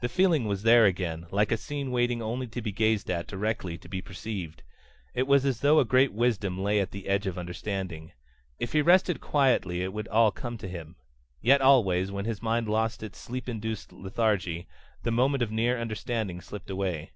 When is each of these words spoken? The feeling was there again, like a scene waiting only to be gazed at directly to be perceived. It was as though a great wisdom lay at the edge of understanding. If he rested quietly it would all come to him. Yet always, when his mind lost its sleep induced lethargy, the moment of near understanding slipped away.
The 0.00 0.08
feeling 0.08 0.46
was 0.48 0.64
there 0.64 0.84
again, 0.84 1.28
like 1.30 1.52
a 1.52 1.56
scene 1.56 1.92
waiting 1.92 2.20
only 2.20 2.48
to 2.48 2.60
be 2.60 2.72
gazed 2.72 3.08
at 3.08 3.28
directly 3.28 3.78
to 3.78 3.88
be 3.88 4.02
perceived. 4.02 4.64
It 5.14 5.28
was 5.28 5.44
as 5.46 5.60
though 5.60 5.78
a 5.78 5.84
great 5.84 6.12
wisdom 6.12 6.58
lay 6.60 6.80
at 6.80 6.90
the 6.90 7.06
edge 7.06 7.24
of 7.28 7.38
understanding. 7.38 8.10
If 8.58 8.72
he 8.72 8.82
rested 8.82 9.20
quietly 9.20 9.82
it 9.84 9.92
would 9.92 10.08
all 10.08 10.32
come 10.32 10.58
to 10.58 10.66
him. 10.68 10.96
Yet 11.40 11.60
always, 11.60 12.10
when 12.10 12.24
his 12.24 12.42
mind 12.42 12.66
lost 12.68 13.04
its 13.04 13.20
sleep 13.20 13.48
induced 13.48 13.92
lethargy, 13.92 14.66
the 15.04 15.12
moment 15.12 15.40
of 15.40 15.52
near 15.52 15.78
understanding 15.78 16.40
slipped 16.40 16.68
away. 16.68 17.12